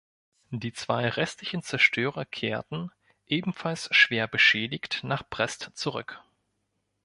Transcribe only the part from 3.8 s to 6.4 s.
schwer beschädigt, nach Brest zurück.